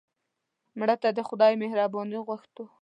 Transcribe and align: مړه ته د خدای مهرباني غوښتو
مړه 0.79 0.95
ته 1.01 1.09
د 1.17 1.19
خدای 1.27 1.53
مهرباني 1.63 2.19
غوښتو 2.27 2.63